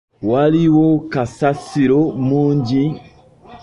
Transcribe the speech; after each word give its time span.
Waliwo 0.31 0.87
kasasiro 1.11 2.01
mungi. 2.27 2.83